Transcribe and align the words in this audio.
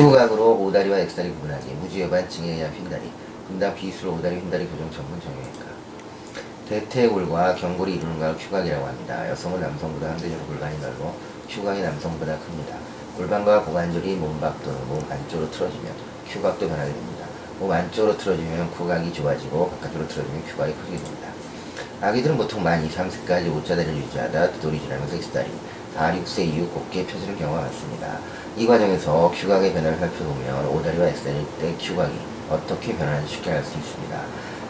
큐각으로 0.00 0.56
오다리와 0.62 0.98
X다리 1.00 1.28
구분하기, 1.28 1.74
무지외반증에 1.74 2.52
의한 2.54 2.72
휜다리, 2.72 3.02
분당 3.46 3.74
비수로 3.74 4.14
오다리 4.14 4.36
휜다리 4.36 4.66
교정 4.70 4.90
전문 4.90 5.20
정형외과. 5.20 5.70
대퇴골과 6.70 7.56
경골이 7.56 7.96
이루는 7.96 8.18
걸 8.18 8.34
큐각이라고 8.38 8.86
합니다. 8.86 9.28
여성은 9.28 9.60
남성보다 9.60 10.08
상대적으로 10.08 10.46
골반이 10.46 10.78
넓어 10.78 11.14
큐각이 11.50 11.82
남성보다 11.82 12.38
큽니다. 12.38 12.76
골반과 13.18 13.64
고관절이 13.64 14.16
몸밖 14.16 14.62
또는 14.62 14.78
몸 14.88 15.04
안쪽으로 15.10 15.50
틀어지면 15.50 15.92
큐각도 16.30 16.66
변하게 16.66 16.92
됩니다. 16.92 17.26
몸 17.58 17.70
안쪽으로 17.70 18.16
틀어지면 18.16 18.70
큐각이 18.70 19.12
좁아지고 19.12 19.68
바깥으로 19.68 20.08
틀어지면 20.08 20.44
큐각이 20.46 20.74
커지게 20.76 20.96
됩니다. 20.96 21.28
아기들은 22.00 22.38
보통 22.38 22.62
만 22.62 22.82
2, 22.82 22.88
3세까지 22.88 23.54
오자다리를 23.54 23.98
유지하다 23.98 24.52
두돌이 24.52 24.80
지나면서 24.80 25.16
X다리, 25.16 25.50
4, 25.94 26.14
6세 26.14 26.40
이후 26.46 26.68
곱게 26.68 27.06
펴지는 27.06 27.36
경우가 27.38 27.62
많습니다. 27.62 28.18
이 28.56 28.66
과정에서 28.66 29.32
큐각의 29.34 29.72
변화를 29.72 29.98
살펴보면 29.98 30.66
오다리와 30.66 31.08
X다리 31.08 31.46
때 31.60 31.74
큐각이 31.80 32.14
어떻게 32.50 32.96
변하는지 32.96 33.34
쉽게 33.34 33.50
알 33.50 33.64
수 33.64 33.76
있습니다. 33.78 34.20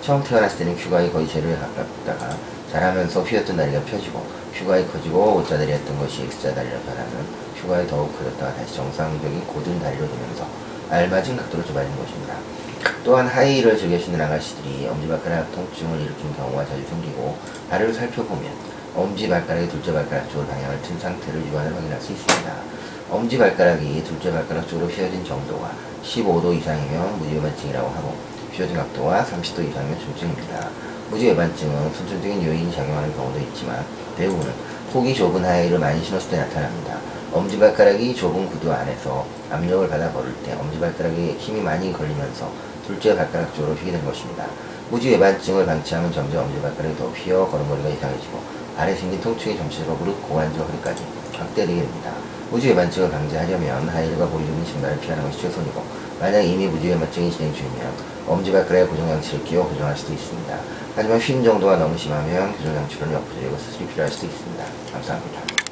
처음 0.00 0.22
태어났을 0.22 0.58
때는 0.58 0.76
큐각이 0.76 1.10
거의 1.12 1.28
제로에 1.28 1.56
가깝다가 1.56 2.36
자라면서 2.72 3.22
휘었던 3.22 3.56
다리가 3.56 3.80
펴지고 3.82 4.24
큐각이 4.54 4.86
커지고 4.88 5.36
오자다리였던 5.36 5.98
것이 5.98 6.22
X자 6.22 6.54
다리로 6.54 6.78
변하는 6.80 7.10
큐각이 7.60 7.86
더욱 7.88 8.16
커졌다가 8.18 8.54
다시 8.54 8.74
정상적인 8.74 9.46
고든 9.46 9.80
다리로 9.80 10.06
되면서 10.08 10.46
알맞은 10.90 11.36
각도로 11.36 11.64
좁아지는 11.64 11.96
것입니다. 11.98 12.34
또한 13.04 13.26
하이힐을 13.26 13.78
즐겨 13.78 13.98
신는 13.98 14.20
아가씨들이 14.20 14.86
엄지발가락 14.88 15.52
통증을 15.52 16.00
일으키는 16.00 16.34
경우가 16.36 16.66
자주 16.66 16.82
생기고 16.88 17.36
발을 17.70 17.94
살펴보면 17.94 18.50
엄지발가락이 18.94 19.68
둘째 19.68 19.92
발가락 19.92 20.28
쪽으로 20.30 20.48
방향을 20.48 20.82
튼 20.82 20.98
상태를 20.98 21.46
유한을 21.46 21.74
확인할 21.76 22.00
수 22.00 22.12
있습니다. 22.12 22.54
엄지발가락이 23.10 24.02
둘째 24.02 24.32
발가락 24.32 24.68
쪽으로 24.68 24.88
휘어진 24.88 25.24
정도가 25.24 25.70
15도 26.02 26.56
이상이면 26.56 27.18
무지외반증이라고 27.18 27.88
하고 27.88 28.16
휘어진 28.52 28.76
각도가 28.76 29.24
30도 29.24 29.68
이상이면 29.68 29.98
중증입니다. 30.00 30.68
무지외반증은 31.10 31.92
선천적인 31.94 32.44
요인이 32.44 32.72
작용하는 32.74 33.14
경우도 33.14 33.38
있지만 33.40 33.84
대부분은 34.16 34.52
폭이 34.92 35.14
좁은 35.14 35.44
하이힐을 35.44 35.78
많이 35.78 36.02
신었을 36.04 36.30
때 36.30 36.36
나타납니다. 36.38 36.98
엄지발가락이 37.32 38.14
좁은 38.16 38.48
구두 38.50 38.72
안에서 38.72 39.24
압력을 39.50 39.88
받아 39.88 40.12
걸을 40.12 40.34
때 40.44 40.52
엄지발가락에 40.54 41.36
힘이 41.38 41.60
많이 41.60 41.92
걸리면서 41.92 42.50
둘째 42.88 43.14
발가락 43.14 43.54
쪽으로 43.54 43.74
휘게 43.74 43.92
된 43.92 44.04
것입니다. 44.04 44.46
무지외반증을 44.90 45.66
방치하면 45.66 46.12
점점 46.12 46.44
엄지발가락이 46.44 46.96
더 46.96 47.06
휘어 47.10 47.46
걸음걸이가 47.48 47.88
이상해지고 47.90 48.40
발에 48.76 48.94
생긴 48.94 49.20
통증이 49.20 49.56
점차적으로 49.56 49.96
무릎, 49.96 50.28
고관절, 50.28 50.66
허리까지 50.66 51.04
확대되게 51.32 51.80
됩니다. 51.80 52.12
무지외반증을 52.50 53.10
방지하려면 53.10 53.88
하이힐과 53.88 54.26
보이는 54.26 54.64
신발을 54.64 54.98
피하는 55.00 55.24
것이 55.24 55.42
최선이고 55.42 55.82
만약 56.18 56.40
이미 56.40 56.66
무지외반증이 56.66 57.30
진행 57.30 57.54
중이면 57.54 57.92
엄지발가락에 58.26 58.86
고정장치를 58.86 59.44
끼워 59.44 59.68
고정할 59.68 59.96
수도 59.96 60.12
있습니다. 60.12 60.58
하지만 60.96 61.18
휜 61.20 61.44
정도가 61.44 61.76
너무 61.76 61.96
심하면 61.96 62.52
교정장치를 62.56 63.12
엮어드리고 63.12 63.56
수술이 63.58 63.86
필요할 63.86 64.10
수도 64.10 64.26
있습니다. 64.26 64.64
감사합니다. 64.92 65.69